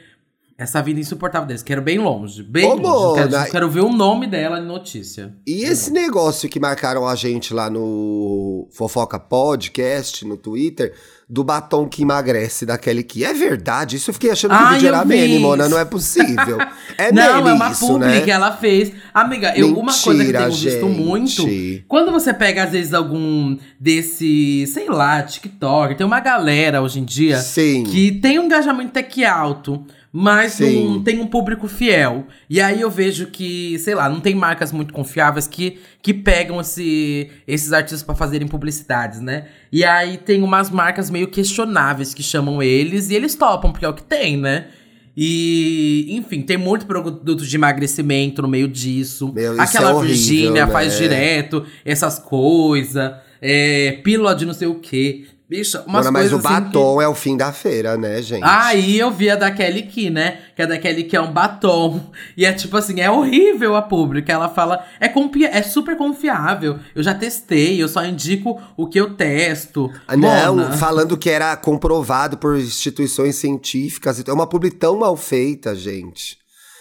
[0.61, 1.63] essa vida insuportável deles.
[1.63, 3.27] Quero bem longe, bem Ô, longe.
[3.27, 5.35] Quero, quero ver o nome dela em notícia.
[5.45, 10.93] E esse negócio que marcaram a gente lá no Fofoca Podcast, no Twitter,
[11.31, 13.23] do batom que emagrece da Kelly Key.
[13.23, 13.95] É verdade?
[13.95, 15.39] Isso eu fiquei achando que o vídeo eu era meme.
[15.39, 15.69] Mona.
[15.69, 16.57] Não é possível.
[16.97, 18.21] É não, meme é uma isso, publi né?
[18.21, 18.91] que ela fez.
[19.13, 20.99] Amiga, eu, uma coisa que eu tenho Mentira, visto gente.
[20.99, 21.83] muito.
[21.87, 27.05] Quando você pega, às vezes, algum desse, sei lá, TikTok, tem uma galera hoje em
[27.05, 27.83] dia Sim.
[27.85, 29.85] que tem um engajamento até que alto.
[30.13, 30.89] Mas Sim.
[30.89, 32.28] não tem um público fiel.
[32.50, 36.60] E aí eu vejo que, sei lá, não tem marcas muito confiáveis que, que pegam
[36.60, 39.47] esse, esses artistas pra fazerem publicidades, né?
[39.71, 43.89] E aí tem umas marcas meio questionáveis que chamam eles e eles topam, porque é
[43.89, 44.67] o que tem, né?
[45.15, 49.32] E, enfim, tem muito produto de emagrecimento no meio disso.
[49.34, 50.71] Meu, isso Aquela é horrível, Virgínia né?
[50.71, 53.13] faz direto essas coisas.
[53.41, 55.26] É, pílula de não sei o quê.
[55.51, 58.41] Bicha, umas Mona, mas o assim que- batom é o fim da feira, né, gente?
[58.41, 60.37] Aí eu vi a da Kelly Key, né?
[60.55, 61.99] Que a da Kelly Key é um batom.
[62.37, 64.31] E é tipo assim, é horrível a pública.
[64.31, 66.79] Ela fala, é, confi- é super confiável.
[66.95, 69.91] Eu já testei, eu só indico o que eu testo.
[70.07, 70.71] Ah, Não, Mona.
[70.77, 74.23] falando que era comprovado por instituições científicas.
[74.25, 76.37] É uma publi tão mal feita, gente.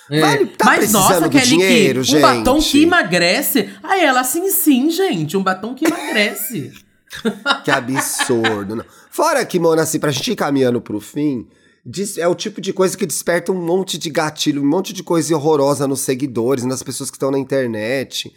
[0.08, 0.20] É.
[0.20, 2.70] Vale- tá Mas nossa, Kelly dinheiro, Key, um batom gente?
[2.70, 3.68] que emagrece.
[3.82, 5.36] Aí ela, sim, sim, gente.
[5.36, 6.70] Um batom que emagrece.
[7.64, 8.76] Que absurdo.
[8.76, 8.84] não.
[9.10, 11.48] Fora que, Mona, assim, pra gente ir caminhando pro fim,
[12.18, 15.34] é o tipo de coisa que desperta um monte de gatilho, um monte de coisa
[15.34, 18.32] horrorosa nos seguidores, nas pessoas que estão na internet.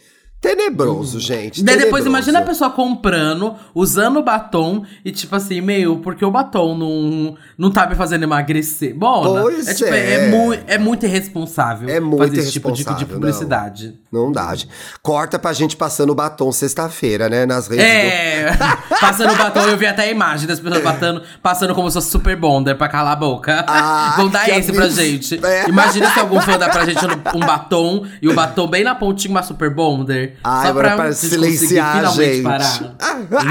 [0.48, 1.62] Tenebroso, gente.
[1.64, 2.08] Daí depois tenebroso.
[2.08, 7.36] imagina a pessoa comprando, usando o batom e tipo assim, meu, porque o batom não,
[7.56, 8.94] não tá me fazendo emagrecer.
[8.94, 10.14] Bom, Pois é, tipo, é.
[10.26, 10.28] é.
[10.28, 13.98] mu- é muito irresponsável É muito fazer esse tipo de, de publicidade.
[14.12, 14.68] Não dá, gente.
[15.02, 17.46] Corta pra gente passando batom sexta-feira, né?
[17.46, 17.90] Nas redes do...
[17.90, 18.56] É,
[19.00, 22.36] passando batom, eu vi até a imagem das pessoas passando, passando como se fosse super
[22.36, 23.64] bonder pra calar a boca.
[23.66, 25.40] Ah, Vão dar esse pra gente.
[25.44, 25.68] É.
[25.68, 26.98] Imagina se algum fã dá pra gente
[27.34, 30.33] um batom e o batom bem na pontinha, uma super bonder.
[30.42, 32.42] Ai, só agora pra silenciar a gente.
[32.42, 32.96] parar.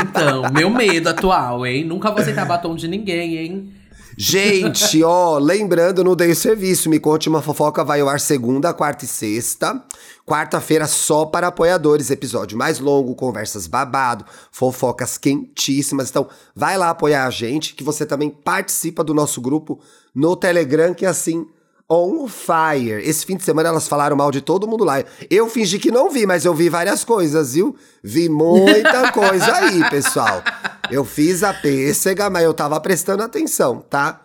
[0.03, 1.83] Então, meu medo atual, hein?
[1.85, 3.73] Nunca vou aceitar batom de ninguém, hein?
[4.17, 6.89] Gente, ó, lembrando, não dei o serviço.
[6.89, 9.83] Me conte uma fofoca, vai ao ar segunda, quarta e sexta.
[10.25, 16.09] Quarta-feira só para apoiadores, episódio mais longo, conversas babado, fofocas quentíssimas.
[16.09, 19.79] Então, vai lá apoiar a gente, que você também participa do nosso grupo
[20.15, 21.45] no Telegram, que é assim,
[21.89, 23.01] on fire.
[23.03, 25.03] Esse fim de semana elas falaram mal de todo mundo lá.
[25.29, 27.75] Eu fingi que não vi, mas eu vi várias coisas, viu?
[28.03, 30.41] Vi muita coisa aí, pessoal.
[30.89, 34.21] Eu fiz a pêssega, mas eu tava prestando atenção, tá?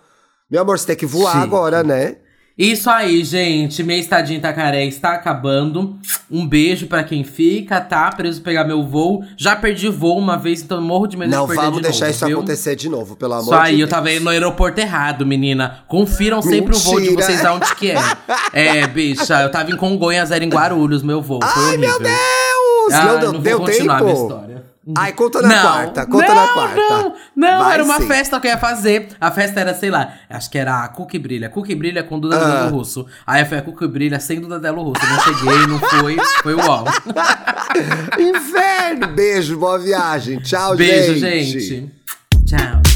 [0.50, 2.16] Meu amor, você tem que voar agora, né?
[2.58, 3.84] Isso aí, gente.
[3.84, 5.96] Minha estadia em Itacaré está acabando.
[6.28, 8.10] Um beijo pra quem fica, tá?
[8.10, 9.22] Preso pegar meu voo.
[9.36, 12.06] Já perdi voo uma vez, então morro de medo Não de perder vamos de deixar
[12.06, 12.38] novo, isso viu?
[12.38, 15.84] acontecer de novo, pelo amor Isso aí, de eu tava indo no aeroporto errado, menina.
[15.86, 17.22] Confiram sempre o voo de Mentira.
[17.26, 17.96] vocês aonde que é.
[18.52, 21.38] É, bicha, eu tava em Congonhas, era em Guarulhos, meu voo.
[21.40, 22.12] Foi Ai, meu horrível.
[22.12, 22.94] Deus!
[22.94, 24.28] Ah, não deu, não deu vou continuar a minha tempo?
[24.96, 26.76] Ai, conta na não, quarta, conta não, na quarta.
[26.76, 28.06] Não, não, Vai era uma sim.
[28.06, 29.08] festa que eu ia fazer.
[29.20, 31.48] A festa era, sei lá, acho que era a Cookie Brilha.
[31.50, 32.64] Cookie Brilha com Duda Ah.
[32.64, 33.06] Delo Russo.
[33.26, 35.04] Aí foi a Cookie Brilha sem Duda Delo Russo.
[35.06, 36.84] Não cheguei, não foi, foi o UOL.
[38.18, 39.08] Inferno!
[39.08, 40.40] Beijo, boa viagem.
[40.40, 41.60] Tchau, Beijo, gente.
[41.60, 41.92] gente.
[42.46, 42.87] Tchau.